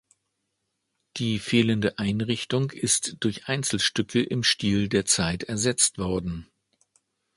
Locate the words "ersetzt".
5.43-5.99